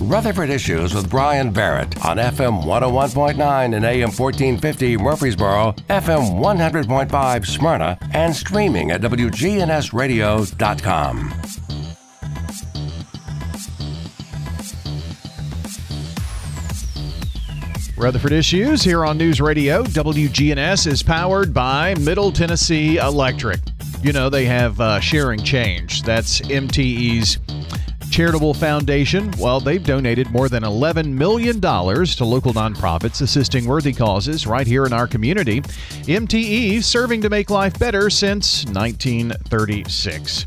Rutherford 0.00 0.50
Issues 0.50 0.94
with 0.94 1.10
Bryan 1.10 1.52
Barrett 1.52 2.04
on 2.06 2.16
FM 2.16 2.64
101.9 2.64 3.76
and 3.76 3.84
AM 3.84 4.10
1450 4.10 4.96
Murfreesboro, 4.96 5.72
FM 5.88 6.40
100.5 6.40 7.46
Smyrna, 7.46 7.96
and 8.12 8.34
streaming 8.34 8.90
at 8.90 9.02
WGNSradio.com. 9.02 11.34
Rutherford 17.96 18.32
Issues 18.32 18.82
here 18.82 19.04
on 19.04 19.18
News 19.18 19.40
Radio. 19.42 19.82
WGNS 19.84 20.86
is 20.86 21.02
powered 21.02 21.52
by 21.52 21.94
Middle 21.96 22.32
Tennessee 22.32 22.96
Electric. 22.96 23.60
You 24.02 24.14
know, 24.14 24.30
they 24.30 24.46
have 24.46 24.80
uh, 24.80 24.98
Sharing 25.00 25.44
Change. 25.44 26.02
That's 26.04 26.40
MTE's 26.40 27.36
charitable 28.10 28.54
foundation. 28.54 29.32
Well, 29.38 29.60
they've 29.60 29.82
donated 29.82 30.30
more 30.30 30.48
than 30.48 30.64
$11 30.64 31.12
million 31.12 31.60
to 31.60 32.24
local 32.24 32.52
nonprofits 32.52 33.22
assisting 33.22 33.66
worthy 33.66 33.92
causes 33.92 34.46
right 34.46 34.66
here 34.66 34.84
in 34.84 34.92
our 34.92 35.06
community. 35.06 35.60
MTE 35.60 36.82
serving 36.82 37.20
to 37.22 37.30
make 37.30 37.50
life 37.50 37.78
better 37.78 38.10
since 38.10 38.64
1936. 38.66 40.46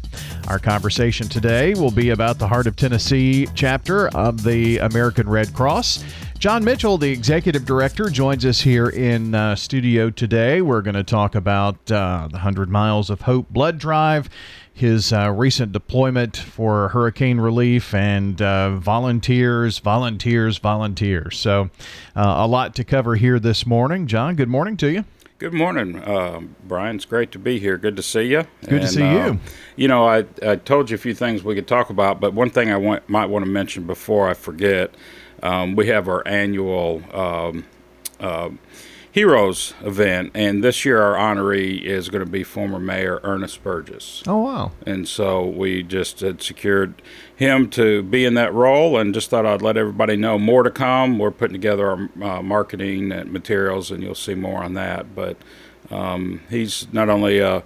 Our 0.49 0.59
conversation 0.59 1.29
today 1.29 1.73
will 1.73 1.91
be 1.91 2.09
about 2.09 2.37
the 2.37 2.47
Heart 2.47 2.67
of 2.67 2.75
Tennessee 2.75 3.47
chapter 3.55 4.09
of 4.09 4.43
the 4.43 4.79
American 4.79 5.29
Red 5.29 5.53
Cross. 5.53 6.03
John 6.43 6.65
Mitchell, 6.65 6.97
the 6.97 7.09
executive 7.09 7.63
director, 7.63 8.09
joins 8.09 8.45
us 8.45 8.59
here 8.59 8.89
in 8.89 9.33
uh, 9.33 9.55
studio 9.55 10.09
today. 10.09 10.61
We're 10.61 10.81
going 10.81 10.95
to 10.95 11.01
talk 11.01 11.35
about 11.35 11.89
uh, 11.89 12.27
the 12.29 12.35
100 12.35 12.69
Miles 12.69 13.09
of 13.09 13.21
Hope 13.21 13.47
blood 13.49 13.77
drive, 13.77 14.29
his 14.73 15.13
uh, 15.13 15.31
recent 15.31 15.71
deployment 15.71 16.35
for 16.35 16.89
hurricane 16.89 17.39
relief, 17.39 17.93
and 17.93 18.41
uh, 18.41 18.75
volunteers, 18.75 19.79
volunteers, 19.79 20.57
volunteers. 20.57 21.37
So, 21.37 21.69
uh, 22.13 22.33
a 22.39 22.45
lot 22.45 22.75
to 22.75 22.83
cover 22.83 23.15
here 23.15 23.39
this 23.39 23.65
morning. 23.65 24.05
John, 24.05 24.35
good 24.35 24.49
morning 24.49 24.75
to 24.75 24.91
you. 24.91 25.05
Good 25.37 25.53
morning, 25.53 25.95
uh, 25.95 26.41
Bryan. 26.67 26.97
It's 26.97 27.05
great 27.05 27.31
to 27.31 27.39
be 27.39 27.57
here. 27.57 27.77
Good 27.77 27.95
to 27.95 28.03
see 28.03 28.23
you. 28.23 28.47
Good 28.63 28.73
and, 28.73 28.81
to 28.81 28.87
see 28.89 29.09
you. 29.09 29.39
You 29.77 29.87
know, 29.87 30.05
I, 30.05 30.25
I 30.45 30.57
told 30.57 30.89
you 30.89 30.95
a 30.95 30.99
few 30.99 31.13
things 31.13 31.41
we 31.41 31.55
could 31.55 31.69
talk 31.69 31.89
about, 31.89 32.19
but 32.19 32.33
one 32.33 32.49
thing 32.49 32.69
I 32.69 32.75
want, 32.75 33.07
might 33.07 33.27
want 33.27 33.45
to 33.45 33.49
mention 33.49 33.87
before 33.87 34.29
I 34.29 34.33
forget 34.33 34.93
um, 35.43 35.75
we 35.75 35.87
have 35.87 36.07
our 36.07 36.27
annual 36.27 37.03
um, 37.13 37.65
uh, 38.19 38.49
Heroes 39.11 39.75
event, 39.83 40.31
and 40.33 40.63
this 40.63 40.85
year 40.85 40.99
our 40.99 41.13
honoree 41.13 41.79
is 41.83 42.09
going 42.09 42.25
to 42.25 42.31
be 42.31 42.43
former 42.43 42.79
Mayor 42.79 43.19
Ernest 43.21 43.61
Burgess. 43.61 44.23
Oh, 44.25 44.37
wow. 44.37 44.71
And 44.87 45.07
so 45.07 45.45
we 45.45 45.83
just 45.83 46.21
had 46.21 46.41
secured 46.41 46.99
him 47.35 47.69
to 47.71 48.01
be 48.01 48.25
in 48.25 48.33
that 48.33 48.51
role 48.51 48.97
and 48.97 49.13
just 49.13 49.29
thought 49.29 49.45
I'd 49.45 49.61
let 49.61 49.77
everybody 49.77 50.15
know 50.15 50.39
more 50.39 50.63
to 50.63 50.71
come. 50.71 51.19
We're 51.19 51.29
putting 51.29 51.53
together 51.53 51.87
our 51.87 52.09
uh, 52.23 52.41
marketing 52.41 53.11
and 53.11 53.31
materials, 53.31 53.91
and 53.91 54.01
you'll 54.01 54.15
see 54.15 54.33
more 54.33 54.63
on 54.63 54.73
that. 54.73 55.13
But 55.13 55.37
um, 55.91 56.41
he's 56.49 56.91
not 56.91 57.07
only 57.07 57.37
a 57.37 57.61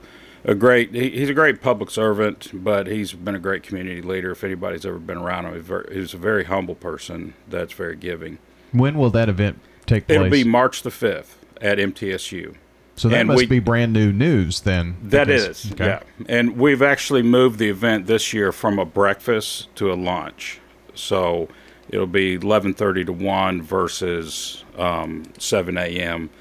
a 0.48 0.56
great 0.56 0.96
he, 0.96 1.10
he's 1.12 1.30
a 1.30 1.34
great 1.34 1.62
public 1.62 1.92
servant, 1.92 2.50
but 2.54 2.88
he's 2.88 3.14
been 3.14 3.36
a 3.36 3.40
great 3.40 3.62
community 3.62 4.02
leader. 4.02 4.32
If 4.32 4.44
anybody's 4.44 4.86
ever 4.86 4.98
been 4.98 5.18
around 5.18 5.46
him, 5.46 5.54
he's, 5.54 5.66
very, 5.66 5.94
he's 5.94 6.14
a 6.14 6.18
very 6.18 6.46
humble 6.46 6.76
person 6.76 7.36
that's 7.48 7.74
very 7.74 7.98
giving. 7.98 8.40
When 8.72 8.98
will 8.98 9.12
that 9.12 9.30
event 9.30 9.60
take 9.86 10.08
place? 10.08 10.16
It'll 10.16 10.32
be 10.32 10.44
March 10.44 10.82
the 10.82 10.92
fifth 10.92 11.46
at 11.62 11.78
MTSU. 11.78 12.56
So 12.96 13.10
that 13.10 13.20
and 13.20 13.28
must 13.28 13.38
we, 13.38 13.46
be 13.46 13.60
brand 13.60 13.94
new 13.94 14.12
news 14.12 14.62
then. 14.62 14.98
That 15.04 15.28
because, 15.28 15.66
is, 15.66 15.72
okay. 15.74 15.86
yeah. 15.86 16.26
And 16.28 16.58
we've 16.58 16.82
actually 16.82 17.22
moved 17.22 17.60
the 17.60 17.70
event 17.70 18.08
this 18.08 18.34
year 18.34 18.52
from 18.52 18.80
a 18.80 18.86
breakfast 18.86 19.74
to 19.76 19.92
a 19.92 19.96
lunch. 19.96 20.60
So 20.96 21.48
it'll 21.90 22.08
be 22.08 22.40
11:30 22.40 23.06
to 23.06 23.14
1 23.14 23.62
versus 23.62 24.64
um, 24.78 25.24
7 25.38 25.78
a.m. 25.78 26.32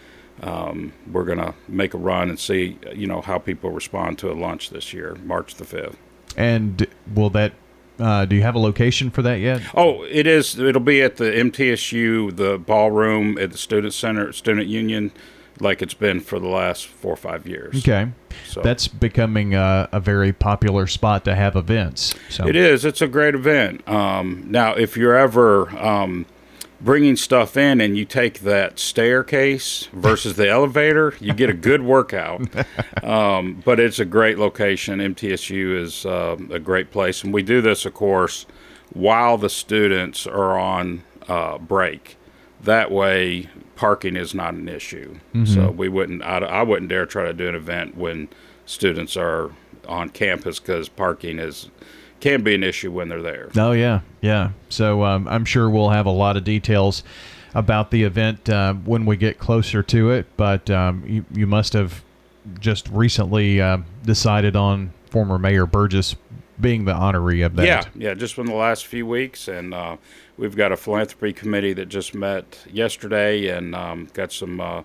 Um, 0.42 0.92
we're 1.10 1.24
going 1.24 1.38
to 1.38 1.54
make 1.66 1.94
a 1.94 1.98
run 1.98 2.28
and 2.28 2.38
see, 2.38 2.78
you 2.94 3.06
know, 3.06 3.22
how 3.22 3.38
people 3.38 3.70
respond 3.70 4.18
to 4.18 4.30
a 4.30 4.34
lunch 4.34 4.70
this 4.70 4.92
year, 4.92 5.16
March 5.24 5.54
the 5.54 5.64
5th. 5.64 5.96
And 6.36 6.86
will 7.14 7.30
that 7.30 7.52
uh, 7.98 8.26
do 8.26 8.36
you 8.36 8.42
have 8.42 8.54
a 8.54 8.58
location 8.58 9.10
for 9.10 9.22
that 9.22 9.40
yet? 9.40 9.62
Oh, 9.74 10.02
it 10.04 10.26
is. 10.26 10.58
It'll 10.58 10.80
be 10.80 11.02
at 11.02 11.16
the 11.16 11.24
MTSU, 11.24 12.36
the 12.36 12.58
ballroom 12.58 13.38
at 13.38 13.52
the 13.52 13.58
Student 13.58 13.94
Center, 13.94 14.32
Student 14.32 14.66
Union, 14.66 15.12
like 15.60 15.80
it's 15.80 15.94
been 15.94 16.20
for 16.20 16.38
the 16.38 16.48
last 16.48 16.86
four 16.86 17.14
or 17.14 17.16
five 17.16 17.46
years. 17.46 17.78
Okay, 17.78 18.10
so 18.46 18.60
that's 18.60 18.88
becoming 18.88 19.54
a, 19.54 19.88
a 19.92 20.00
very 20.00 20.32
popular 20.32 20.86
spot 20.86 21.24
to 21.24 21.34
have 21.34 21.56
events. 21.56 22.14
So 22.28 22.46
it 22.46 22.56
is. 22.56 22.84
It's 22.84 23.00
a 23.00 23.08
great 23.08 23.34
event. 23.34 23.86
Um, 23.88 24.44
now, 24.50 24.74
if 24.74 24.96
you're 24.96 25.16
ever 25.16 25.70
um, 25.78 26.26
bringing 26.80 27.16
stuff 27.16 27.56
in 27.56 27.80
and 27.80 27.96
you 27.96 28.04
take 28.04 28.40
that 28.40 28.78
staircase 28.78 29.88
versus 29.92 30.36
the 30.36 30.48
elevator, 30.48 31.14
you 31.20 31.32
get 31.32 31.50
a 31.50 31.54
good 31.54 31.82
workout. 31.82 32.42
Um, 33.02 33.62
but 33.64 33.78
it's 33.78 34.00
a 34.00 34.04
great 34.04 34.36
location. 34.36 34.98
MTSU 34.98 35.80
is 35.80 36.04
uh, 36.04 36.36
a 36.50 36.58
great 36.58 36.90
place. 36.90 37.22
And 37.22 37.32
we 37.32 37.42
do 37.42 37.60
this, 37.60 37.86
of 37.86 37.94
course, 37.94 38.46
while 38.92 39.38
the 39.38 39.48
students 39.48 40.26
are 40.26 40.58
on 40.58 41.04
uh, 41.28 41.58
break. 41.58 42.16
That 42.60 42.90
way, 42.90 43.48
parking 43.76 44.16
is 44.16 44.34
not 44.34 44.54
an 44.54 44.68
issue. 44.68 45.20
Mm-hmm. 45.34 45.44
So 45.44 45.70
we 45.70 45.88
wouldn't, 45.88 46.24
I, 46.24 46.38
I 46.38 46.62
wouldn't 46.62 46.88
dare 46.88 47.06
try 47.06 47.26
to 47.26 47.32
do 47.32 47.48
an 47.48 47.54
event 47.54 47.96
when 47.96 48.28
students 48.64 49.16
are 49.16 49.52
on 49.86 50.08
campus 50.08 50.58
because 50.58 50.88
parking 50.88 51.38
is 51.38 51.70
can 52.20 52.42
be 52.42 52.54
an 52.54 52.62
issue 52.62 52.90
when 52.90 53.08
they're 53.08 53.22
there. 53.22 53.50
Oh 53.56 53.72
yeah, 53.72 54.00
yeah. 54.20 54.50
So 54.68 55.04
um, 55.04 55.28
I'm 55.28 55.44
sure 55.44 55.68
we'll 55.68 55.90
have 55.90 56.06
a 56.06 56.10
lot 56.10 56.36
of 56.36 56.44
details 56.44 57.02
about 57.54 57.90
the 57.90 58.02
event 58.02 58.48
uh, 58.48 58.74
when 58.74 59.06
we 59.06 59.16
get 59.16 59.38
closer 59.38 59.82
to 59.82 60.10
it. 60.10 60.26
But 60.36 60.70
um, 60.70 61.04
you, 61.06 61.24
you 61.32 61.46
must 61.46 61.72
have 61.72 62.04
just 62.60 62.88
recently 62.88 63.60
uh, 63.60 63.78
decided 64.04 64.56
on 64.56 64.92
former 65.10 65.38
Mayor 65.38 65.66
Burgess 65.66 66.16
being 66.60 66.84
the 66.84 66.92
honoree 66.92 67.44
of 67.44 67.56
that. 67.56 67.66
Yeah, 67.66 67.84
yeah, 67.94 68.14
just 68.14 68.38
in 68.38 68.46
the 68.46 68.54
last 68.54 68.86
few 68.86 69.06
weeks, 69.06 69.48
and 69.48 69.74
uh, 69.74 69.96
we've 70.36 70.56
got 70.56 70.72
a 70.72 70.76
philanthropy 70.76 71.32
committee 71.32 71.72
that 71.74 71.86
just 71.86 72.14
met 72.14 72.64
yesterday 72.70 73.48
and 73.48 73.74
um, 73.74 74.08
got 74.14 74.32
some 74.32 74.60
uh, 74.60 74.82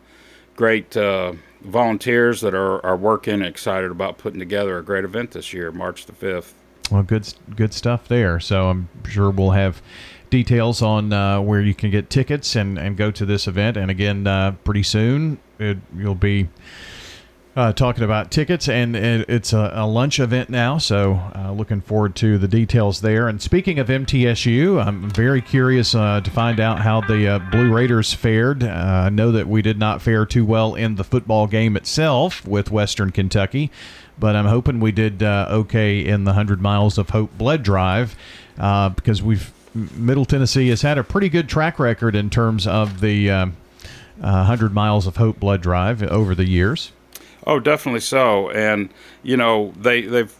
great 0.55 0.95
uh, 0.97 1.33
volunteers 1.61 2.41
that 2.41 2.53
are, 2.53 2.85
are 2.85 2.97
working 2.97 3.41
excited 3.41 3.91
about 3.91 4.17
putting 4.17 4.39
together 4.39 4.77
a 4.77 4.83
great 4.83 5.05
event 5.05 5.31
this 5.31 5.53
year, 5.53 5.71
March 5.71 6.05
the 6.05 6.13
5th. 6.13 6.53
Well, 6.89 7.03
good 7.03 7.33
good 7.55 7.73
stuff 7.73 8.07
there. 8.07 8.39
So 8.39 8.69
I'm 8.69 8.89
sure 9.07 9.29
we'll 9.29 9.51
have 9.51 9.81
details 10.29 10.81
on 10.81 11.13
uh, 11.13 11.41
where 11.41 11.61
you 11.61 11.75
can 11.75 11.91
get 11.91 12.09
tickets 12.09 12.55
and, 12.55 12.79
and 12.79 12.97
go 12.97 13.11
to 13.11 13.25
this 13.25 13.47
event. 13.47 13.77
And 13.77 13.91
again, 13.91 14.25
uh, 14.25 14.53
pretty 14.63 14.83
soon 14.83 15.39
it, 15.59 15.77
you'll 15.95 16.15
be 16.15 16.49
uh, 17.55 17.73
talking 17.73 18.03
about 18.03 18.31
tickets, 18.31 18.69
and 18.69 18.95
it, 18.95 19.29
it's 19.29 19.51
a, 19.51 19.71
a, 19.75 19.85
lunch 19.85 20.19
event 20.19 20.49
now. 20.49 20.77
So 20.77 21.13
uh, 21.35 21.51
looking 21.51 21.81
forward 21.81 22.15
to 22.17 22.37
the 22.37 22.47
details 22.47 23.01
there. 23.01 23.27
And 23.27 23.41
speaking 23.41 23.77
of 23.79 23.87
MTSU, 23.87 24.85
I'm 24.85 25.09
very 25.09 25.41
curious 25.41 25.93
uh, 25.93 26.21
to 26.21 26.31
find 26.31 26.59
out 26.59 26.79
how 26.79 27.01
the 27.01 27.27
uh, 27.27 27.39
Blue 27.51 27.73
Raiders 27.73 28.13
fared. 28.13 28.63
I 28.63 29.09
know 29.09 29.31
that 29.33 29.47
we 29.47 29.61
did 29.61 29.77
not 29.77 30.01
fare 30.01 30.25
too 30.25 30.45
well 30.45 30.75
in 30.75 30.95
the 30.95 31.03
football 31.03 31.47
game 31.47 31.75
itself 31.75 32.47
with 32.47 32.71
Western 32.71 33.11
Kentucky 33.11 33.69
but 34.19 34.35
I'm 34.35 34.45
hoping 34.45 34.79
we 34.79 34.91
did 34.91 35.23
uh, 35.23 35.47
okay 35.49 36.05
in 36.05 36.25
the 36.25 36.29
100 36.29 36.61
Miles 36.61 36.99
of 36.99 37.09
Hope 37.09 37.35
blood 37.39 37.63
drive 37.63 38.15
uh, 38.59 38.89
because 38.89 39.21
we've 39.21 39.51
Middle 39.73 40.25
Tennessee 40.25 40.67
has 40.69 40.81
had 40.81 40.97
a 40.97 41.03
pretty 41.03 41.27
good 41.27 41.49
track 41.49 41.79
record 41.79 42.15
in 42.15 42.29
terms 42.29 42.67
of 42.67 43.01
the 43.01 43.31
uh, 43.31 43.45
100 44.19 44.73
Miles 44.73 45.07
of 45.07 45.17
Hope 45.17 45.39
blood 45.39 45.61
drive 45.61 46.03
over 46.03 46.35
the 46.35 46.47
years. 46.47 46.91
Oh, 47.45 47.59
definitely 47.59 48.01
so. 48.01 48.49
And 48.51 48.89
you 49.23 49.37
know 49.37 49.73
they 49.77 50.01
they've 50.01 50.33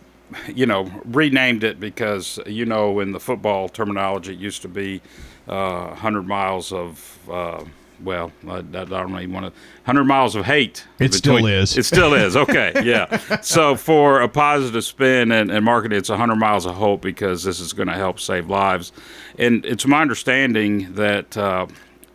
you 0.48 0.66
know 0.66 0.90
renamed 1.06 1.64
it 1.64 1.80
because 1.80 2.40
you 2.46 2.66
know 2.66 3.00
in 3.00 3.12
the 3.12 3.20
football 3.20 3.70
terminology 3.70 4.34
it 4.34 4.40
used 4.40 4.62
to 4.62 4.70
be 4.70 5.02
100 5.46 6.20
uh, 6.20 6.24
miles 6.24 6.72
of 6.72 7.20
uh, 7.30 7.64
well, 8.04 8.32
I, 8.48 8.58
I 8.58 8.62
don't 8.62 9.20
even 9.20 9.34
want 9.34 9.54
to. 9.54 9.62
Hundred 9.84 10.06
miles 10.06 10.36
of 10.36 10.46
hate. 10.46 10.86
It 11.00 11.12
between, 11.12 11.40
still 11.40 11.46
is. 11.46 11.78
It 11.78 11.84
still 11.84 12.14
is. 12.14 12.36
Okay, 12.36 12.72
yeah. 12.84 13.18
so 13.42 13.76
for 13.76 14.22
a 14.22 14.28
positive 14.28 14.84
spin 14.84 15.32
and, 15.32 15.52
and 15.52 15.64
marketing, 15.64 15.98
it's 15.98 16.10
hundred 16.10 16.38
miles 16.38 16.66
of 16.66 16.76
hope 16.76 17.02
because 17.02 17.44
this 17.44 17.60
is 17.60 17.74
going 17.74 17.88
to 17.88 17.96
help 17.96 18.20
save 18.20 18.50
lives. 18.50 18.92
And 19.38 19.66
it's 19.66 19.86
my 19.86 20.02
understanding 20.02 20.94
that 20.96 21.38
uh, 21.38 21.68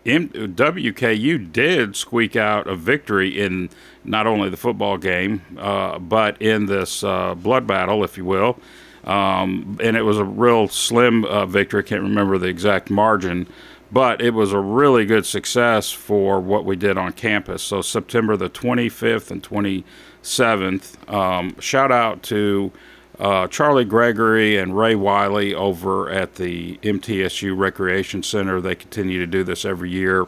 M- 0.06 0.28
WKU 0.28 1.52
did 1.52 1.96
squeak 1.96 2.36
out 2.36 2.66
a 2.66 2.76
victory 2.76 3.40
in 3.40 3.70
not 4.04 4.26
only 4.26 4.48
the 4.48 4.56
football 4.56 4.96
game, 4.98 5.42
uh, 5.58 5.98
but 5.98 6.40
in 6.40 6.66
this 6.66 7.02
uh, 7.02 7.34
blood 7.34 7.66
battle, 7.66 8.04
if 8.04 8.16
you 8.16 8.24
will. 8.24 8.58
Um, 9.04 9.78
and 9.82 9.96
it 9.96 10.02
was 10.02 10.18
a 10.18 10.24
real 10.24 10.68
slim 10.68 11.24
uh, 11.24 11.46
victory. 11.46 11.80
I 11.80 11.86
can't 11.86 12.02
remember 12.02 12.38
the 12.38 12.48
exact 12.48 12.90
margin 12.90 13.46
but 13.90 14.20
it 14.20 14.34
was 14.34 14.52
a 14.52 14.58
really 14.58 15.04
good 15.06 15.24
success 15.24 15.92
for 15.92 16.40
what 16.40 16.64
we 16.64 16.76
did 16.76 16.98
on 16.98 17.12
campus. 17.12 17.62
So 17.62 17.82
September 17.82 18.36
the 18.36 18.50
25th 18.50 19.30
and 19.30 19.42
27th. 19.42 21.12
Um, 21.12 21.58
shout 21.60 21.92
out 21.92 22.22
to 22.24 22.72
uh, 23.18 23.48
Charlie 23.48 23.84
Gregory 23.84 24.56
and 24.56 24.76
Ray 24.76 24.94
Wiley 24.94 25.54
over 25.54 26.10
at 26.10 26.34
the 26.34 26.76
MTSU 26.78 27.56
Recreation 27.56 28.22
Center. 28.22 28.60
They 28.60 28.74
continue 28.74 29.18
to 29.20 29.26
do 29.26 29.42
this 29.42 29.64
every 29.64 29.90
year. 29.90 30.26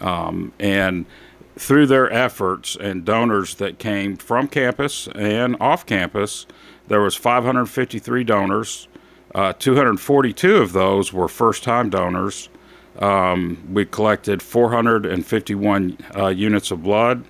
Um, 0.00 0.52
and 0.58 1.04
through 1.56 1.86
their 1.86 2.10
efforts 2.10 2.76
and 2.76 3.04
donors 3.04 3.54
that 3.56 3.78
came 3.78 4.16
from 4.16 4.48
campus 4.48 5.08
and 5.14 5.56
off 5.60 5.84
campus, 5.84 6.46
there 6.88 7.00
was 7.00 7.14
553 7.14 8.24
donors. 8.24 8.88
Uh, 9.34 9.52
242 9.52 10.56
of 10.56 10.72
those 10.72 11.12
were 11.12 11.28
first-time 11.28 11.90
donors. 11.90 12.48
Um, 12.98 13.62
we 13.72 13.84
collected 13.84 14.42
451 14.42 15.98
uh, 16.16 16.28
units 16.28 16.70
of 16.70 16.82
blood 16.82 17.24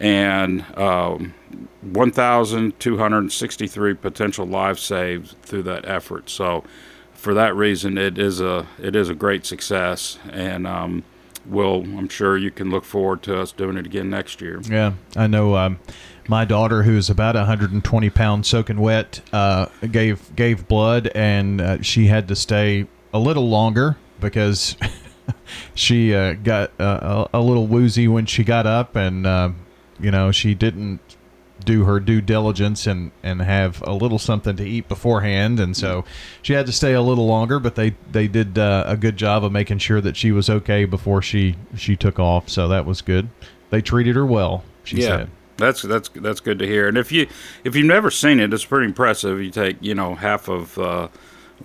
and 0.00 0.64
um, 0.76 1.34
1,263 1.82 3.94
potential 3.94 4.46
lives 4.46 4.82
saved 4.82 5.36
through 5.42 5.62
that 5.64 5.86
effort. 5.86 6.30
So, 6.30 6.64
for 7.12 7.34
that 7.34 7.56
reason, 7.56 7.96
it 7.96 8.18
is 8.18 8.40
a 8.40 8.66
it 8.78 8.94
is 8.94 9.08
a 9.08 9.14
great 9.14 9.46
success, 9.46 10.18
and 10.30 10.66
um, 10.66 11.04
we'll 11.46 11.82
I'm 11.82 12.08
sure 12.08 12.36
you 12.36 12.50
can 12.50 12.70
look 12.70 12.84
forward 12.84 13.22
to 13.22 13.40
us 13.40 13.52
doing 13.52 13.76
it 13.76 13.86
again 13.86 14.10
next 14.10 14.40
year. 14.40 14.60
Yeah, 14.62 14.94
I 15.16 15.26
know. 15.26 15.56
Um, 15.56 15.78
my 16.28 16.44
daughter, 16.44 16.82
who's 16.82 17.10
about 17.10 17.34
120 17.34 18.10
pounds 18.10 18.48
soaking 18.48 18.78
wet, 18.78 19.20
uh, 19.32 19.66
gave 19.90 20.34
gave 20.36 20.68
blood, 20.68 21.10
and 21.14 21.60
uh, 21.60 21.82
she 21.82 22.06
had 22.06 22.28
to 22.28 22.36
stay 22.36 22.86
a 23.12 23.18
little 23.18 23.48
longer 23.48 23.96
because 24.20 24.76
she 25.74 26.14
uh, 26.14 26.34
got 26.34 26.78
uh, 26.80 27.26
a, 27.32 27.40
little 27.40 27.66
woozy 27.66 28.08
when 28.08 28.26
she 28.26 28.44
got 28.44 28.66
up, 28.66 28.96
and 28.96 29.26
uh, 29.26 29.50
you 30.00 30.10
know 30.10 30.30
she 30.30 30.54
didn't 30.54 31.00
do 31.64 31.84
her 31.84 32.00
due 32.00 32.20
diligence 32.20 32.86
and 32.86 33.12
and 33.22 33.40
have 33.40 33.80
a 33.86 33.92
little 33.92 34.18
something 34.18 34.56
to 34.56 34.64
eat 34.64 34.88
beforehand 34.88 35.60
and 35.60 35.76
so 35.76 36.04
she 36.42 36.52
had 36.52 36.66
to 36.66 36.72
stay 36.72 36.94
a 36.94 37.00
little 37.00 37.26
longer 37.26 37.60
but 37.60 37.76
they 37.76 37.94
they 38.10 38.26
did 38.26 38.58
uh, 38.58 38.82
a 38.86 38.96
good 38.96 39.16
job 39.16 39.44
of 39.44 39.52
making 39.52 39.78
sure 39.78 40.00
that 40.00 40.16
she 40.16 40.32
was 40.32 40.50
okay 40.50 40.84
before 40.84 41.22
she 41.22 41.54
she 41.76 41.94
took 41.94 42.18
off 42.18 42.48
so 42.48 42.66
that 42.66 42.84
was 42.84 43.00
good 43.00 43.28
they 43.70 43.80
treated 43.80 44.16
her 44.16 44.26
well 44.26 44.64
she 44.82 44.96
yeah. 44.96 45.06
said 45.06 45.30
That's 45.56 45.82
that's 45.82 46.08
that's 46.08 46.40
good 46.40 46.58
to 46.58 46.66
hear. 46.66 46.88
And 46.88 46.98
if 46.98 47.12
you 47.12 47.28
if 47.62 47.76
you've 47.76 47.86
never 47.86 48.10
seen 48.10 48.40
it, 48.40 48.52
it's 48.52 48.64
pretty 48.64 48.86
impressive. 48.86 49.40
You 49.40 49.50
take 49.50 49.76
you 49.80 49.94
know 49.94 50.14
half 50.14 50.48
of 50.48 50.76
uh, 50.78 51.08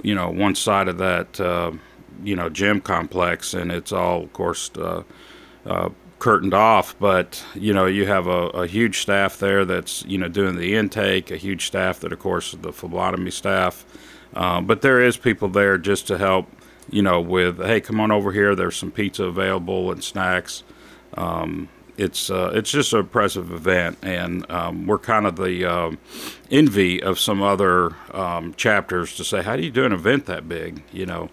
you 0.04 0.14
know 0.14 0.30
one 0.30 0.56
side 0.56 0.88
of 0.88 0.98
that 1.00 1.40
uh, 1.40 1.72
you 2.24 2.36
know 2.36 2.50
gym 2.50 2.82
complex, 2.82 3.54
and 3.54 3.72
it's 3.72 3.92
all 3.92 4.24
of 4.24 4.34
course 4.34 4.70
uh, 4.78 5.04
uh, 5.66 5.90
curtained 6.20 6.54
off. 6.54 6.96
But 7.00 7.44
you 7.56 7.74
know 7.74 7.86
you 7.86 8.06
have 8.06 8.28
a, 8.28 8.48
a 8.50 8.68
huge 8.68 9.00
staff 9.00 9.40
there 9.40 9.66
that's 9.66 10.06
you 10.06 10.18
know 10.18 10.28
doing 10.28 10.56
the 10.56 10.76
intake, 10.76 11.32
a 11.32 11.38
huge 11.38 11.68
staff 11.68 12.00
that 12.02 12.14
of 12.14 12.20
course 12.20 12.52
the 12.54 12.72
phlebotomy 12.72 13.32
staff. 13.32 13.86
Um, 14.34 14.68
but 14.68 14.82
there 14.82 15.02
is 15.02 15.18
people 15.18 15.48
there 15.48 15.78
just 15.78 16.08
to 16.08 16.18
help 16.18 16.48
you 16.90 17.02
know 17.02 17.20
with 17.20 17.58
hey 17.58 17.82
come 17.82 18.00
on 18.00 18.12
over 18.12 18.32
here. 18.32 18.56
There's 18.56 18.76
some 18.76 18.92
pizza 18.92 19.26
available 19.26 19.92
and 19.92 20.04
snacks. 20.04 20.64
Um, 21.16 21.70
it's 21.98 22.30
uh, 22.30 22.52
it's 22.54 22.72
just 22.72 22.94
an 22.94 23.00
impressive 23.00 23.52
event, 23.52 23.98
and 24.02 24.50
um, 24.50 24.88
we're 24.88 25.00
kind 25.00 25.28
of 25.28 25.36
the 25.36 25.66
um 25.66 25.98
envy 26.50 27.02
of 27.04 27.20
some 27.20 27.42
other 27.42 27.96
um, 28.14 28.54
chapters 28.54 29.16
to 29.18 29.24
say, 29.24 29.42
how 29.42 29.56
do 29.56 29.64
you 29.64 29.72
do 29.72 29.86
an 29.86 29.92
event 29.92 30.26
that 30.26 30.48
big, 30.48 30.82
you 30.92 31.06
know? 31.06 31.30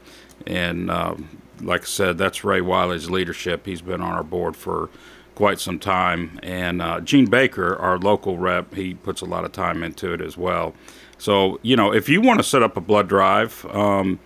And 0.47 0.91
um, 0.91 1.29
like 1.61 1.83
I 1.83 1.87
said, 1.87 2.19
that's 2.19 2.45
Ray 2.45 2.61
Wiley's 2.61 3.11
leadership. 3.11 3.67
He's 3.67 3.83
been 3.83 4.01
on 4.01 4.13
our 4.13 4.25
board 4.25 4.57
for 4.57 4.89
quite 5.35 5.61
some 5.61 5.79
time, 5.79 6.41
and 6.43 6.81
uh, 6.81 7.01
Gene 7.01 7.27
Baker, 7.27 7.77
our 7.77 7.99
local 7.99 8.39
rep, 8.39 8.75
he 8.75 8.95
puts 8.95 9.21
a 9.21 9.27
lot 9.27 9.45
of 9.45 9.53
time 9.53 9.83
into 9.83 10.13
it 10.13 10.21
as 10.21 10.37
well. 10.37 10.75
So 11.19 11.59
you 11.63 11.77
know, 11.77 11.93
if 11.93 12.09
you 12.09 12.21
want 12.21 12.39
to 12.39 12.45
set 12.45 12.63
up 12.63 12.77
a 12.77 12.81
blood 12.81 13.09
drive. 13.09 13.65
Um, 13.67 14.19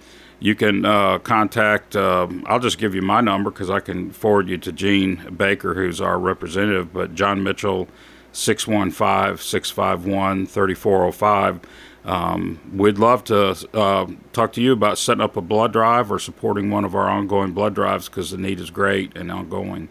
you 0.42 0.54
can 0.54 0.86
uh, 0.86 1.18
contact, 1.18 1.94
uh, 1.94 2.26
I'll 2.46 2.60
just 2.60 2.78
give 2.78 2.94
you 2.94 3.02
my 3.02 3.20
number 3.20 3.50
because 3.50 3.68
I 3.68 3.80
can 3.80 4.10
forward 4.10 4.48
you 4.48 4.56
to 4.56 4.72
Gene 4.72 5.34
Baker, 5.36 5.74
who's 5.74 6.00
our 6.00 6.18
representative, 6.18 6.94
but 6.94 7.14
John 7.14 7.42
Mitchell, 7.42 7.88
615 8.32 9.36
651 9.36 10.46
3405. 10.46 11.60
Um, 12.04 12.60
we'd 12.72 12.98
love 12.98 13.24
to 13.24 13.68
uh, 13.74 14.06
talk 14.32 14.52
to 14.54 14.62
you 14.62 14.72
about 14.72 14.98
setting 14.98 15.20
up 15.20 15.36
a 15.36 15.42
blood 15.42 15.72
drive 15.72 16.10
or 16.10 16.18
supporting 16.18 16.70
one 16.70 16.84
of 16.84 16.94
our 16.94 17.08
ongoing 17.08 17.52
blood 17.52 17.74
drives 17.74 18.08
because 18.08 18.30
the 18.30 18.38
need 18.38 18.58
is 18.58 18.70
great 18.70 19.16
and 19.16 19.30
ongoing. 19.30 19.88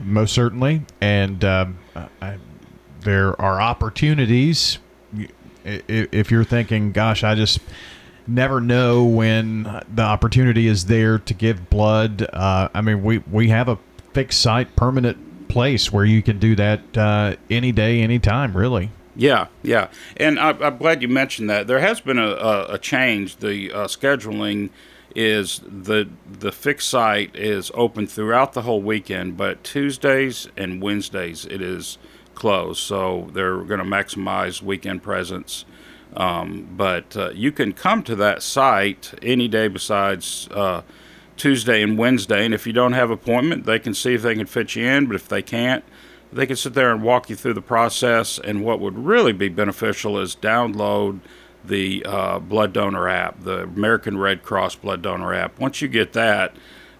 most 0.00 0.34
certainly. 0.34 0.82
And 1.00 1.44
um, 1.44 1.78
I, 2.20 2.38
there 3.00 3.40
are 3.40 3.60
opportunities. 3.60 4.78
If 5.64 6.30
you're 6.30 6.44
thinking 6.44 6.92
gosh 6.92 7.22
i 7.22 7.34
just 7.34 7.58
never 8.26 8.58
know 8.60 9.04
when 9.04 9.64
the 9.94 10.02
opportunity 10.02 10.66
is 10.66 10.86
there 10.86 11.18
to 11.18 11.34
give 11.34 11.68
blood 11.68 12.26
uh, 12.32 12.68
i 12.72 12.80
mean 12.80 13.02
we, 13.02 13.18
we 13.30 13.48
have 13.48 13.68
a 13.68 13.78
fixed 14.14 14.40
site 14.40 14.74
permanent 14.76 15.48
place 15.48 15.92
where 15.92 16.06
you 16.06 16.22
can 16.22 16.38
do 16.38 16.54
that 16.56 16.96
uh, 16.96 17.36
any 17.50 17.70
day 17.72 18.00
anytime 18.00 18.56
really 18.56 18.90
Yeah, 19.18 19.48
yeah, 19.64 19.88
and 20.16 20.38
I, 20.38 20.50
I'm 20.50 20.78
glad 20.78 21.02
you 21.02 21.08
mentioned 21.08 21.50
that. 21.50 21.66
There 21.66 21.80
has 21.80 22.00
been 22.00 22.20
a, 22.20 22.28
a, 22.28 22.74
a 22.74 22.78
change. 22.78 23.38
The 23.38 23.72
uh, 23.72 23.86
scheduling 23.88 24.70
is 25.16 25.60
the 25.66 26.08
the 26.30 26.52
fixed 26.52 26.88
site 26.88 27.34
is 27.34 27.72
open 27.74 28.06
throughout 28.06 28.52
the 28.52 28.62
whole 28.62 28.80
weekend, 28.80 29.36
but 29.36 29.64
Tuesdays 29.64 30.46
and 30.56 30.80
Wednesdays 30.80 31.46
it 31.46 31.60
is 31.60 31.98
closed. 32.36 32.78
So 32.78 33.28
they're 33.32 33.56
going 33.56 33.80
to 33.80 33.84
maximize 33.84 34.62
weekend 34.62 35.02
presence. 35.02 35.64
Um, 36.14 36.68
but 36.76 37.16
uh, 37.16 37.30
you 37.30 37.50
can 37.50 37.72
come 37.72 38.04
to 38.04 38.14
that 38.16 38.40
site 38.40 39.14
any 39.20 39.48
day 39.48 39.66
besides 39.66 40.48
uh, 40.52 40.82
Tuesday 41.36 41.82
and 41.82 41.98
Wednesday, 41.98 42.44
and 42.44 42.54
if 42.54 42.68
you 42.68 42.72
don't 42.72 42.92
have 42.92 43.10
appointment, 43.10 43.66
they 43.66 43.80
can 43.80 43.94
see 43.94 44.14
if 44.14 44.22
they 44.22 44.36
can 44.36 44.46
fit 44.46 44.76
you 44.76 44.86
in. 44.86 45.06
But 45.06 45.16
if 45.16 45.26
they 45.26 45.42
can't, 45.42 45.84
they 46.32 46.46
can 46.46 46.56
sit 46.56 46.74
there 46.74 46.90
and 46.92 47.02
walk 47.02 47.30
you 47.30 47.36
through 47.36 47.54
the 47.54 47.62
process. 47.62 48.38
And 48.38 48.64
what 48.64 48.80
would 48.80 48.98
really 48.98 49.32
be 49.32 49.48
beneficial 49.48 50.18
is 50.18 50.36
download 50.36 51.20
the 51.64 52.04
uh, 52.06 52.38
blood 52.38 52.72
donor 52.72 53.08
app, 53.08 53.42
the 53.42 53.62
American 53.62 54.18
Red 54.18 54.42
Cross 54.42 54.76
blood 54.76 55.02
donor 55.02 55.34
app. 55.34 55.58
Once 55.58 55.82
you 55.82 55.88
get 55.88 56.12
that, 56.14 56.54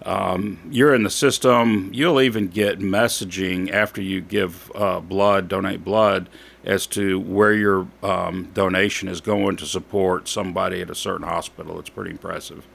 um, 0.04 0.58
you're 0.70 0.94
in 0.94 1.02
the 1.02 1.10
system. 1.10 1.90
You'll 1.92 2.20
even 2.20 2.48
get 2.48 2.78
messaging 2.78 3.70
after 3.70 4.00
you 4.00 4.20
give 4.20 4.70
uh, 4.74 5.00
blood, 5.00 5.48
donate 5.48 5.84
blood, 5.84 6.28
as 6.64 6.86
to 6.88 7.18
where 7.18 7.52
your 7.52 7.88
um, 8.02 8.50
donation 8.54 9.08
is 9.08 9.20
going 9.20 9.56
to 9.56 9.66
support 9.66 10.28
somebody 10.28 10.80
at 10.80 10.90
a 10.90 10.94
certain 10.94 11.26
hospital. 11.26 11.78
It's 11.78 11.90
pretty 11.90 12.10
impressive. 12.10 12.66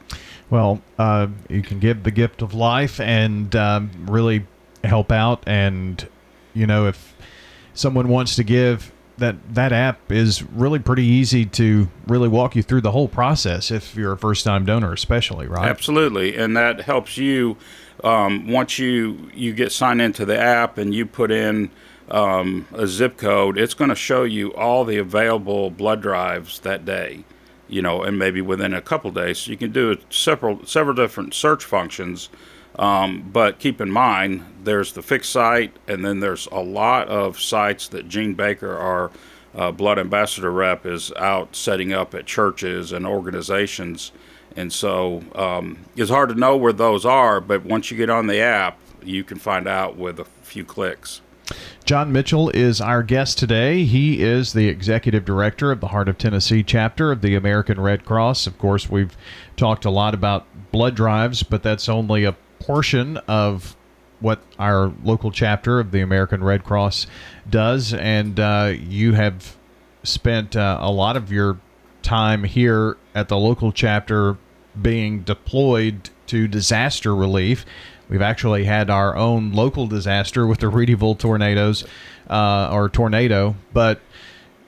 Well, 0.49 0.81
uh, 0.99 1.27
you 1.49 1.61
can 1.61 1.79
give 1.79 2.03
the 2.03 2.11
gift 2.11 2.41
of 2.41 2.53
life 2.53 2.99
and 2.99 3.55
um, 3.55 3.91
really 4.05 4.45
help 4.83 5.11
out. 5.11 5.43
And 5.47 6.07
you 6.53 6.67
know, 6.67 6.87
if 6.87 7.15
someone 7.73 8.09
wants 8.09 8.35
to 8.35 8.43
give, 8.43 8.91
that 9.17 9.35
that 9.53 9.71
app 9.71 10.11
is 10.11 10.43
really 10.43 10.79
pretty 10.79 11.05
easy 11.05 11.45
to 11.45 11.87
really 12.07 12.27
walk 12.27 12.55
you 12.55 12.63
through 12.63 12.81
the 12.81 12.91
whole 12.91 13.07
process. 13.07 13.71
If 13.71 13.95
you're 13.95 14.13
a 14.13 14.17
first 14.17 14.43
time 14.43 14.65
donor, 14.65 14.93
especially, 14.93 15.47
right? 15.47 15.69
Absolutely, 15.69 16.35
and 16.35 16.57
that 16.57 16.81
helps 16.81 17.17
you 17.17 17.57
um, 18.03 18.47
once 18.47 18.79
you 18.79 19.29
you 19.33 19.53
get 19.53 19.71
signed 19.71 20.01
into 20.01 20.25
the 20.25 20.37
app 20.37 20.77
and 20.77 20.93
you 20.93 21.05
put 21.05 21.31
in 21.31 21.69
um, 22.09 22.67
a 22.73 22.87
zip 22.87 23.17
code. 23.17 23.57
It's 23.57 23.73
going 23.73 23.89
to 23.89 23.95
show 23.95 24.23
you 24.23 24.53
all 24.53 24.83
the 24.85 24.97
available 24.97 25.69
blood 25.69 26.01
drives 26.01 26.59
that 26.59 26.85
day. 26.85 27.23
You 27.67 27.81
know, 27.81 28.03
and 28.03 28.19
maybe 28.19 28.41
within 28.41 28.73
a 28.73 28.81
couple 28.81 29.09
days, 29.09 29.39
so 29.39 29.51
you 29.51 29.57
can 29.57 29.71
do 29.71 29.97
several 30.09 30.65
several 30.65 30.95
different 30.95 31.33
search 31.33 31.63
functions. 31.63 32.29
Um, 32.77 33.29
but 33.31 33.59
keep 33.59 33.79
in 33.79 33.91
mind, 33.91 34.43
there's 34.63 34.93
the 34.93 35.01
fixed 35.01 35.31
site, 35.31 35.75
and 35.87 36.03
then 36.03 36.19
there's 36.19 36.47
a 36.47 36.59
lot 36.59 37.07
of 37.07 37.39
sites 37.39 37.87
that 37.89 38.07
Gene 38.07 38.33
Baker, 38.33 38.75
our 38.75 39.11
uh, 39.55 39.71
blood 39.71 39.99
ambassador 39.99 40.51
rep, 40.51 40.85
is 40.85 41.11
out 41.13 41.55
setting 41.55 41.93
up 41.93 42.15
at 42.15 42.25
churches 42.25 42.91
and 42.91 43.05
organizations. 43.05 44.11
And 44.55 44.71
so 44.71 45.23
um, 45.35 45.85
it's 45.95 46.09
hard 46.09 46.29
to 46.29 46.35
know 46.35 46.57
where 46.57 46.73
those 46.73 47.05
are, 47.05 47.39
but 47.39 47.63
once 47.63 47.91
you 47.91 47.97
get 47.97 48.09
on 48.09 48.27
the 48.27 48.39
app, 48.39 48.77
you 49.03 49.23
can 49.23 49.37
find 49.37 49.67
out 49.67 49.97
with 49.97 50.19
a 50.19 50.25
few 50.25 50.63
clicks. 50.63 51.21
John 51.85 52.11
Mitchell 52.11 52.49
is 52.51 52.79
our 52.79 53.03
guest 53.03 53.37
today. 53.37 53.83
He 53.83 54.21
is 54.21 54.53
the 54.53 54.69
executive 54.69 55.25
director 55.25 55.71
of 55.71 55.81
the 55.81 55.89
Heart 55.89 56.07
of 56.07 56.17
Tennessee 56.17 56.63
chapter 56.63 57.11
of 57.11 57.21
the 57.21 57.35
American 57.35 57.79
Red 57.79 58.05
Cross. 58.05 58.47
Of 58.47 58.57
course, 58.57 58.89
we've 58.89 59.17
talked 59.57 59.83
a 59.83 59.89
lot 59.89 60.13
about 60.13 60.47
blood 60.71 60.95
drives, 60.95 61.43
but 61.43 61.61
that's 61.61 61.89
only 61.89 62.23
a 62.23 62.35
portion 62.65 63.17
of 63.27 63.75
what 64.19 64.41
our 64.57 64.93
local 65.03 65.31
chapter 65.31 65.79
of 65.79 65.91
the 65.91 65.99
American 65.99 66.43
Red 66.43 66.63
Cross 66.63 67.07
does. 67.49 67.93
And 67.93 68.39
uh, 68.39 68.73
you 68.79 69.13
have 69.13 69.57
spent 70.03 70.55
uh, 70.55 70.77
a 70.79 70.91
lot 70.91 71.17
of 71.17 71.31
your 71.31 71.59
time 72.01 72.43
here 72.45 72.97
at 73.13 73.27
the 73.27 73.37
local 73.37 73.71
chapter 73.71 74.37
being 74.81 75.21
deployed 75.21 76.09
to 76.27 76.47
disaster 76.47 77.13
relief. 77.15 77.65
We've 78.09 78.21
actually 78.21 78.63
had 78.65 78.89
our 78.89 79.15
own 79.15 79.51
local 79.51 79.87
disaster 79.87 80.47
with 80.47 80.59
the 80.59 80.67
Readyville 80.67 81.17
tornadoes 81.17 81.85
uh, 82.29 82.69
or 82.71 82.89
tornado, 82.89 83.55
but 83.73 83.99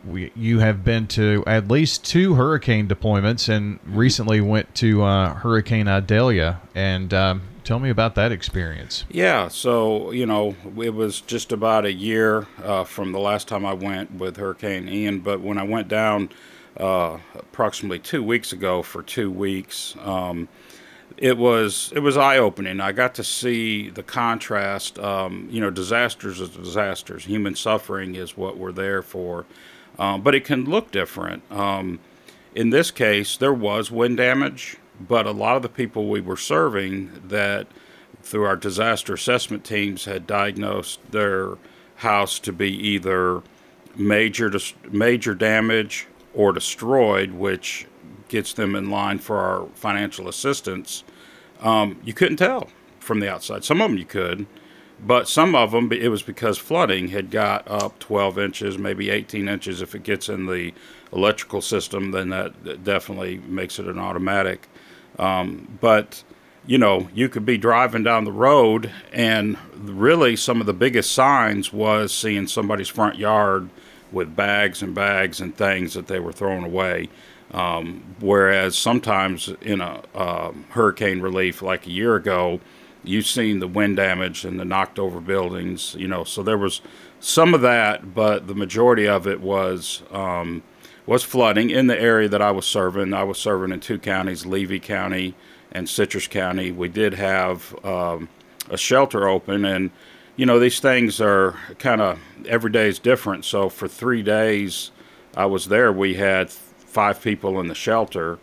we, 0.06 0.32
you 0.36 0.60
have 0.60 0.84
been 0.84 1.08
to 1.08 1.44
at 1.48 1.68
least 1.68 2.06
two 2.06 2.36
hurricane 2.36 2.88
deployments 2.88 3.50
and 3.50 3.80
recently 3.86 4.42
went 4.42 4.74
to 4.76 5.04
uh, 5.04 5.34
Hurricane 5.34 5.88
Idalia. 5.88 6.62
And 6.76 7.14
um, 7.14 7.42
tell 7.66 7.80
me 7.80 7.90
about 7.90 8.16
that 8.16 8.32
experience. 8.32 9.04
Yeah, 9.10 9.50
so, 9.50 10.12
you 10.12 10.26
know, 10.26 10.56
it 10.78 10.94
was 10.94 11.20
just 11.22 11.52
about 11.52 11.86
a 11.86 11.92
year 11.92 12.48
uh, 12.64 12.86
from 12.86 13.12
the 13.12 13.20
last 13.20 13.48
time 13.48 13.66
I 13.66 13.74
went 13.74 14.14
with 14.14 14.38
Hurricane 14.38 14.88
Ian. 14.88 15.20
But 15.20 15.42
when 15.42 15.58
I 15.58 15.64
went 15.64 15.88
down 15.90 16.30
uh, 16.78 17.18
approximately 17.34 18.00
two 18.00 18.24
weeks 18.24 18.54
ago 18.54 18.82
for 18.82 19.02
two 19.02 19.32
weeks, 19.32 19.96
um, 20.02 20.48
it 21.18 21.38
was 21.38 21.92
it 21.96 22.00
was 22.00 22.18
eye 22.18 22.38
opening. 22.38 22.82
I 22.82 22.92
got 22.92 23.16
to 23.16 23.24
see 23.24 23.90
the 23.90 24.04
contrast. 24.04 25.00
Um, 25.00 25.48
you 25.50 25.62
know, 25.62 25.70
disasters 25.70 26.40
is 26.42 26.50
disasters. 26.50 27.26
Human 27.26 27.56
suffering 27.56 28.16
is 28.16 28.38
what 28.38 28.58
we're 28.58 28.72
there 28.72 29.02
for, 29.02 29.46
um, 29.98 30.22
but 30.22 30.36
it 30.36 30.46
can 30.46 30.66
look 30.66 30.92
different. 30.92 31.50
Um, 31.52 32.00
in 32.54 32.70
this 32.70 32.92
case, 32.92 33.38
there 33.38 33.54
was 33.54 33.92
wind 33.92 34.18
damage, 34.18 34.78
but 35.00 35.26
a 35.26 35.32
lot 35.32 35.56
of 35.56 35.62
the 35.62 35.70
people 35.70 36.08
we 36.08 36.22
were 36.22 36.38
serving 36.38 37.12
that 37.28 37.68
through 38.22 38.44
our 38.44 38.56
disaster 38.56 39.14
assessment 39.14 39.64
teams 39.64 40.06
had 40.06 40.26
diagnosed 40.26 41.00
their 41.12 41.58
house 41.98 42.40
to 42.40 42.52
be 42.52 42.72
either 42.72 43.42
major 43.96 44.52
major 44.92 45.34
damage 45.34 46.08
or 46.34 46.52
destroyed, 46.52 47.32
which 47.32 47.88
gets 48.28 48.54
them 48.54 48.76
in 48.76 48.90
line 48.90 49.20
for 49.20 49.38
our 49.38 49.68
financial 49.76 50.28
assistance, 50.28 51.04
um, 51.62 52.00
you 52.04 52.14
couldn't 52.14 52.38
tell 52.38 52.70
from 53.00 53.20
the 53.20 53.32
outside. 53.32 53.64
Some 53.64 53.82
of 53.82 53.90
them 53.90 53.98
you 53.98 54.06
could, 54.06 54.46
but 55.00 55.30
some 55.30 55.56
of 55.56 55.72
them 55.72 55.92
it 55.92 56.10
was 56.10 56.24
because 56.24 56.58
flooding 56.58 57.10
had 57.10 57.30
got 57.32 57.70
up 57.70 58.00
12 58.00 58.40
inches, 58.40 58.78
maybe 58.78 59.10
18 59.10 59.48
inches. 59.48 59.82
If 59.82 59.96
it 59.96 60.04
gets 60.04 60.30
in 60.30 60.46
the 60.48 60.74
electrical 61.14 61.62
system, 61.62 62.12
then 62.12 62.30
that 62.30 62.84
definitely 62.84 63.38
makes 63.48 63.80
it 63.80 63.88
an 63.88 64.00
automatic. 64.00 64.68
Um, 65.20 65.78
but 65.82 66.24
you 66.68 66.78
know, 66.78 67.08
you 67.14 67.30
could 67.30 67.46
be 67.46 67.58
driving 67.58 68.04
down 68.04 68.24
the 68.24 68.32
road, 68.32 68.92
and 69.14 69.58
really 69.76 70.36
some 70.36 70.60
of 70.60 70.66
the 70.66 70.74
biggest 70.74 71.12
signs 71.12 71.72
was 71.72 72.12
seeing 72.12 72.48
somebody's 72.48 72.88
front 72.88 73.18
yard 73.18 73.70
with 74.12 74.36
bags 74.36 74.82
and 74.82 74.96
bags 74.96 75.40
and 75.42 75.56
things 75.56 75.94
that 75.94 76.08
they 76.08 76.20
were 76.20 76.32
throwing 76.32 76.64
away. 76.64 77.10
Um, 77.52 78.16
whereas 78.20 78.78
sometimes 78.78 79.50
in 79.62 79.82
a 79.82 80.02
uh, 80.16 80.52
hurricane 80.70 81.22
relief 81.22 81.62
like 81.62 81.86
a 81.86 81.92
year 81.92 82.16
ago, 82.16 82.60
you've 83.04 83.28
seen 83.28 83.60
the 83.60 83.68
wind 83.68 83.98
damage 83.98 84.44
and 84.44 84.60
the 84.60 84.66
knocked 84.66 84.98
over 84.98 85.20
buildings, 85.20 85.96
you 85.98 86.08
know, 86.08 86.24
so 86.24 86.42
there 86.42 86.58
was 86.58 86.82
some 87.20 87.54
of 87.54 87.62
that, 87.62 88.16
but 88.16 88.48
the 88.48 88.56
majority 88.56 89.08
of 89.08 89.28
it 89.28 89.42
was 89.42 90.02
um, 90.12 90.64
was 91.06 91.24
flooding 91.24 91.70
in 91.70 91.88
the 91.88 92.00
area 92.00 92.28
that 92.30 92.42
I 92.42 92.52
was 92.52 92.66
serving. 92.66 93.14
I 93.14 93.24
was 93.24 93.38
serving 93.38 93.72
in 93.72 93.80
two 93.80 94.00
counties, 94.00 94.46
Levy 94.46 94.80
County 94.80 95.36
and 95.72 95.88
Citrus 95.88 96.28
County. 96.28 96.72
We 96.72 96.88
did 96.88 97.14
have 97.14 97.76
um, 97.86 98.30
a 98.70 98.78
shelter 98.78 99.28
open, 99.28 99.66
and 99.66 99.92
you 100.36 100.46
know 100.46 100.60
these 100.60 100.80
things 100.80 101.22
are 101.22 101.56
kind 101.78 102.02
of 102.02 102.20
every 102.48 102.72
day 102.72 102.88
is 102.88 103.00
different. 103.00 103.46
So 103.46 103.70
for 103.70 103.88
three 103.88 104.24
days 104.24 104.92
I 105.36 105.46
was 105.46 105.68
there, 105.68 105.92
we 105.92 106.16
had 106.16 106.50
five 106.50 107.22
people 107.22 107.60
in 107.60 107.68
the 107.68 107.76
shelter, 107.76 108.40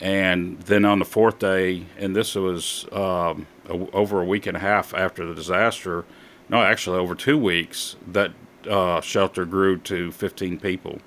and 0.00 0.60
then 0.62 0.84
on 0.84 0.98
the 0.98 1.04
fourth 1.04 1.38
day, 1.38 1.86
and 1.98 2.14
this 2.14 2.34
was 2.34 2.86
um, 2.92 3.46
a, 3.68 3.72
over 3.92 4.20
a 4.20 4.24
week 4.24 4.46
and 4.46 4.56
a 4.56 4.60
half 4.60 4.94
after 4.94 5.24
the 5.26 5.34
disaster. 5.34 6.04
No, 6.48 6.62
actually 6.62 6.98
over 6.98 7.14
two 7.14 7.38
weeks. 7.38 7.96
That 8.06 8.32
uh, 8.68 9.00
shelter 9.00 9.44
grew 9.44 9.78
to 9.78 10.12
15 10.12 10.60
people. 10.60 11.00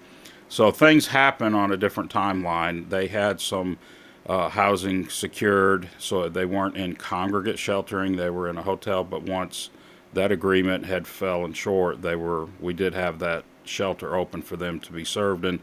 So 0.50 0.72
things 0.72 1.08
happen 1.08 1.54
on 1.54 1.72
a 1.72 1.77
different 1.77 2.12
timeline. 2.12 2.89
They 2.89 3.08
had 3.08 3.42
some 3.42 3.77
uh, 4.25 4.50
housing 4.50 5.10
secured, 5.10 5.89
so 5.98 6.30
they 6.30 6.46
weren't 6.46 6.77
in 6.77 6.96
congregate 6.96 7.60
sheltering. 7.60 8.16
They 8.16 8.30
were 8.30 8.50
in 8.50 8.58
a 8.58 8.63
hotel, 8.63 9.04
but 9.04 9.24
once 9.24 9.70
that 10.13 10.32
agreement 10.32 10.86
had 10.86 11.08
fallen 11.08 11.54
short, 11.54 12.01
they 12.01 12.16
were. 12.16 12.48
We 12.60 12.74
did 12.74 12.94
have 12.94 13.20
that 13.20 13.44
shelter 13.66 14.16
open 14.16 14.42
for 14.42 14.56
them 14.56 14.80
to 14.82 14.92
be 14.92 15.04
served, 15.04 15.46
and 15.46 15.60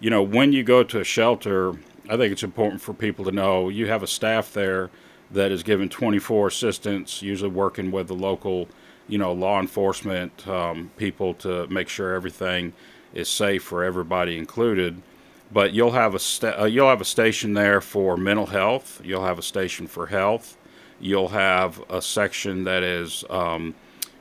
you 0.00 0.10
know, 0.10 0.22
when 0.22 0.52
you 0.52 0.62
go 0.62 0.82
to 0.82 1.00
a 1.00 1.04
shelter, 1.04 1.72
I 2.08 2.16
think 2.16 2.32
it's 2.32 2.42
important 2.42 2.82
for 2.82 2.92
people 2.92 3.24
to 3.24 3.32
know 3.32 3.68
you 3.70 3.86
have 3.88 4.02
a 4.02 4.06
staff 4.06 4.52
there 4.52 4.90
that 5.30 5.50
is 5.50 5.62
given 5.62 5.88
24 5.88 6.48
assistance, 6.48 7.22
usually 7.22 7.50
working 7.50 7.90
with 7.90 8.08
the 8.08 8.14
local, 8.14 8.68
you 9.08 9.18
know, 9.18 9.32
law 9.32 9.58
enforcement 9.58 10.46
um, 10.46 10.90
people 10.96 11.34
to 11.34 11.66
make 11.68 11.88
sure 11.88 12.14
everything 12.14 12.72
is 13.16 13.28
safe 13.28 13.62
for 13.62 13.82
everybody 13.82 14.36
included. 14.36 15.02
But 15.50 15.72
you'll 15.72 15.92
have 15.92 16.14
a 16.14 16.60
uh, 16.60 16.64
you'll 16.66 16.88
have 16.88 17.00
a 17.00 17.04
station 17.04 17.54
there 17.54 17.80
for 17.80 18.16
mental 18.16 18.46
health. 18.46 19.00
You'll 19.02 19.24
have 19.24 19.38
a 19.38 19.42
station 19.42 19.86
for 19.86 20.06
health. 20.06 20.56
You'll 21.00 21.28
have 21.28 21.82
a 21.88 22.02
section 22.02 22.64
that 22.64 22.82
is, 22.82 23.24
um, 23.30 23.74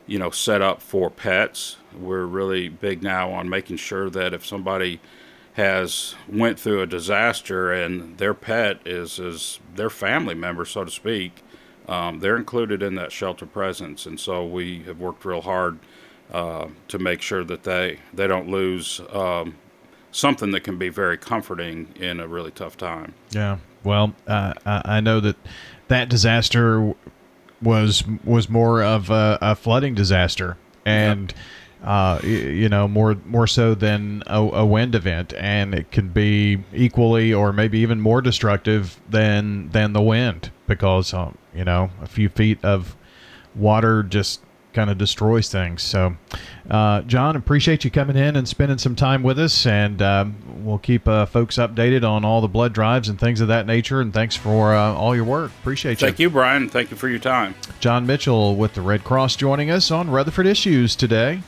you 0.07 0.19
know, 0.19 0.29
set 0.29 0.61
up 0.61 0.81
for 0.81 1.09
pets. 1.09 1.77
We're 1.97 2.25
really 2.25 2.69
big 2.69 3.01
now 3.01 3.31
on 3.31 3.49
making 3.49 3.77
sure 3.77 4.09
that 4.09 4.33
if 4.33 4.45
somebody 4.45 4.99
has 5.53 6.15
went 6.27 6.59
through 6.59 6.81
a 6.81 6.87
disaster 6.87 7.71
and 7.71 8.17
their 8.17 8.33
pet 8.33 8.79
is 8.85 9.19
is 9.19 9.59
their 9.75 9.89
family 9.89 10.35
member, 10.35 10.63
so 10.63 10.85
to 10.85 10.91
speak. 10.91 11.41
Um, 11.87 12.19
they're 12.19 12.37
included 12.37 12.81
in 12.81 12.95
that 12.95 13.11
shelter 13.11 13.45
presence, 13.45 14.05
and 14.05 14.19
so 14.19 14.45
we 14.45 14.83
have 14.83 14.99
worked 14.99 15.25
real 15.25 15.41
hard 15.41 15.79
uh, 16.31 16.67
to 16.87 16.99
make 16.99 17.21
sure 17.21 17.43
that 17.43 17.63
they 17.63 17.99
they 18.13 18.27
don't 18.27 18.49
lose 18.49 19.01
um, 19.11 19.55
something 20.11 20.51
that 20.51 20.61
can 20.61 20.77
be 20.77 20.89
very 20.89 21.17
comforting 21.17 21.93
in 21.95 22.19
a 22.19 22.27
really 22.27 22.51
tough 22.51 22.77
time. 22.77 23.13
Yeah, 23.31 23.57
well, 23.83 24.13
uh, 24.27 24.53
I 24.65 25.01
know 25.01 25.19
that 25.19 25.37
that 25.87 26.09
disaster 26.09 26.93
was 27.61 28.03
was 28.23 28.49
more 28.49 28.83
of 28.83 29.09
a, 29.09 29.37
a 29.41 29.55
flooding 29.55 29.95
disaster, 29.95 30.57
and. 30.85 31.31
Yep 31.31 31.39
uh, 31.85 32.19
you 32.23 32.67
know, 32.67 32.87
more 32.87 33.15
more 33.25 33.45
so 33.45 33.75
than 33.75 34.23
a, 34.25 34.39
a, 34.39 34.65
wind 34.65 34.95
event, 34.95 35.35
and 35.37 35.75
it 35.75 35.91
can 35.91 36.09
be 36.09 36.63
equally 36.73 37.31
or 37.31 37.53
maybe 37.53 37.77
even 37.77 38.01
more 38.01 38.21
destructive 38.21 38.99
than 39.07 39.69
than 39.69 39.93
the 39.93 40.01
wind 40.01 40.51
because 40.65 41.13
um, 41.13 41.37
you 41.53 41.63
know 41.63 41.91
a 42.01 42.07
few 42.07 42.27
feet 42.27 42.57
of 42.65 42.95
water 43.53 44.01
just 44.01 44.41
kind 44.75 44.91
of 44.91 44.97
destroys 44.97 45.49
things. 45.49 45.81
So, 45.81 46.15
uh, 46.69 47.01
John, 47.01 47.35
appreciate 47.35 47.83
you 47.83 47.89
coming 47.89 48.17
in 48.17 48.35
and 48.35 48.47
spending 48.47 48.77
some 48.77 48.95
time 48.95 49.23
with 49.23 49.39
us, 49.39 49.65
and 49.65 50.01
um, 50.01 50.35
we'll 50.63 50.77
keep 50.77 51.07
uh, 51.07 51.25
folks 51.25 51.55
updated 51.55 52.07
on 52.07 52.23
all 52.23 52.41
the 52.41 52.47
blood 52.47 52.73
drives 52.73 53.09
and 53.09 53.19
things 53.19 53.41
of 53.41 53.47
that 53.47 53.65
nature. 53.65 54.01
And 54.01 54.13
thanks 54.13 54.35
for 54.35 54.75
uh, 54.75 54.93
all 54.93 55.15
your 55.15 55.25
work. 55.25 55.51
Appreciate 55.61 56.01
you. 56.01 56.07
Thank 56.07 56.19
you, 56.19 56.29
Bryan. 56.29 56.69
Thank 56.69 56.91
you 56.91 56.97
for 56.97 57.07
your 57.07 57.19
time. 57.19 57.55
John 57.79 58.05
Mitchell 58.05 58.55
with 58.55 58.73
the 58.73 58.81
Red 58.81 59.03
Cross 59.03 59.37
joining 59.37 59.71
us 59.71 59.89
on 59.89 60.11
Rutherford 60.11 60.45
Issues 60.45 60.95
today. 60.95 61.41